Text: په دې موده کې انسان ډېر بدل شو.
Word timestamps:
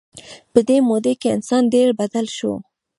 په 0.51 0.59
دې 0.67 0.77
موده 0.89 1.13
کې 1.21 1.33
انسان 1.35 1.63
ډېر 1.73 1.87
بدل 2.01 2.25
شو. 2.37 2.53